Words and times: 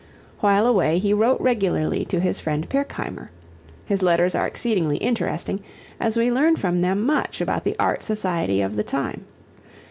While 0.39 0.65
away 0.65 0.97
he 0.97 1.13
wrote 1.13 1.39
regularly 1.41 2.05
to 2.05 2.19
his 2.19 2.39
friend 2.39 2.67
Pirkheimer. 2.67 3.29
His 3.85 4.01
letters 4.01 4.33
are 4.33 4.47
exceedingly 4.47 4.97
interesting, 4.97 5.61
as 5.99 6.17
we 6.17 6.31
learn 6.31 6.55
from 6.55 6.81
them 6.81 7.05
much 7.05 7.39
about 7.39 7.63
the 7.65 7.75
art 7.79 8.01
society 8.01 8.63
of 8.63 8.77
the 8.77 8.83
time. 8.83 9.25